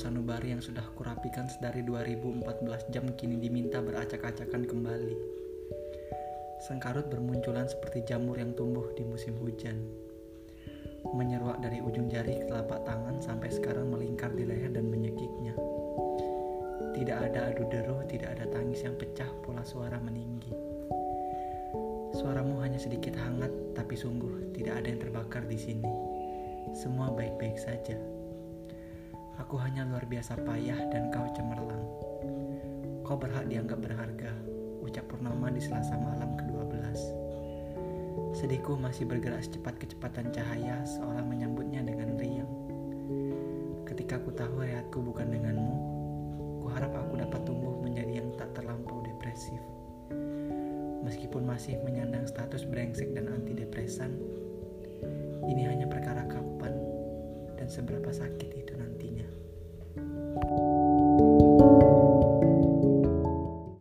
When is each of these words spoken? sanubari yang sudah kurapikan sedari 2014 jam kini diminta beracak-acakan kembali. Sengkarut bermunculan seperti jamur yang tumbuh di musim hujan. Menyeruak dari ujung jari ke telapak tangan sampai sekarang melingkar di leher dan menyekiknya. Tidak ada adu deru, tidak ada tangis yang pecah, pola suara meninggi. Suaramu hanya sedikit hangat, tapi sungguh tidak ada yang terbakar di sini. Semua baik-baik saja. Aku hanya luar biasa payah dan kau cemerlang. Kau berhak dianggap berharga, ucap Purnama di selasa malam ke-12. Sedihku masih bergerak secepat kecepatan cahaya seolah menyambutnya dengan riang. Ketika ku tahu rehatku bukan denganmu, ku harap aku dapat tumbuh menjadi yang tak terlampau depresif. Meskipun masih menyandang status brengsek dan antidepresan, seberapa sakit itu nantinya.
sanubari 0.00 0.56
yang 0.56 0.64
sudah 0.64 0.82
kurapikan 0.96 1.44
sedari 1.44 1.84
2014 1.84 2.88
jam 2.88 3.04
kini 3.20 3.36
diminta 3.36 3.84
beracak-acakan 3.84 4.64
kembali. 4.64 5.16
Sengkarut 6.64 7.12
bermunculan 7.12 7.68
seperti 7.68 8.00
jamur 8.08 8.40
yang 8.40 8.56
tumbuh 8.56 8.88
di 8.96 9.04
musim 9.04 9.36
hujan. 9.44 9.76
Menyeruak 11.12 11.60
dari 11.60 11.84
ujung 11.84 12.08
jari 12.08 12.40
ke 12.40 12.48
telapak 12.48 12.80
tangan 12.88 13.20
sampai 13.20 13.52
sekarang 13.52 13.92
melingkar 13.92 14.32
di 14.32 14.48
leher 14.48 14.72
dan 14.72 14.88
menyekiknya. 14.88 15.52
Tidak 16.96 17.18
ada 17.28 17.52
adu 17.52 17.68
deru, 17.68 18.00
tidak 18.08 18.40
ada 18.40 18.48
tangis 18.48 18.80
yang 18.80 18.96
pecah, 18.96 19.28
pola 19.44 19.64
suara 19.64 20.00
meninggi. 20.00 20.52
Suaramu 22.16 22.60
hanya 22.64 22.80
sedikit 22.80 23.16
hangat, 23.20 23.52
tapi 23.76 23.96
sungguh 23.96 24.56
tidak 24.56 24.80
ada 24.80 24.86
yang 24.88 25.00
terbakar 25.00 25.44
di 25.44 25.60
sini. 25.60 25.88
Semua 26.72 27.12
baik-baik 27.12 27.56
saja. 27.56 28.19
Aku 29.40 29.56
hanya 29.56 29.88
luar 29.88 30.04
biasa 30.04 30.36
payah 30.44 30.76
dan 30.92 31.08
kau 31.08 31.24
cemerlang. 31.32 31.84
Kau 33.00 33.16
berhak 33.16 33.48
dianggap 33.48 33.80
berharga, 33.80 34.36
ucap 34.84 35.08
Purnama 35.08 35.48
di 35.48 35.64
selasa 35.64 35.96
malam 35.96 36.36
ke-12. 36.36 37.00
Sedihku 38.36 38.76
masih 38.76 39.08
bergerak 39.08 39.40
secepat 39.40 39.80
kecepatan 39.80 40.28
cahaya 40.28 40.84
seolah 40.84 41.24
menyambutnya 41.24 41.80
dengan 41.80 42.20
riang. 42.20 42.52
Ketika 43.88 44.20
ku 44.20 44.28
tahu 44.28 44.60
rehatku 44.60 45.00
bukan 45.00 45.32
denganmu, 45.32 45.76
ku 46.60 46.68
harap 46.76 46.92
aku 46.92 47.24
dapat 47.24 47.40
tumbuh 47.48 47.80
menjadi 47.80 48.20
yang 48.20 48.28
tak 48.36 48.52
terlampau 48.52 49.00
depresif. 49.02 49.58
Meskipun 51.00 51.48
masih 51.48 51.80
menyandang 51.80 52.28
status 52.28 52.68
brengsek 52.68 53.16
dan 53.16 53.32
antidepresan, 53.32 54.14
seberapa 57.70 58.10
sakit 58.10 58.50
itu 58.66 58.74
nantinya. 58.74 59.49